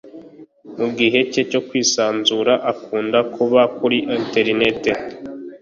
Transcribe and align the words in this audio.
mugihe 0.77 1.19
cye 1.31 1.41
cyo 1.51 1.61
kwisanzura, 1.67 2.53
akunda 2.71 3.19
kuba 3.35 3.61
kuri 3.77 3.97
enterineti. 4.15 4.91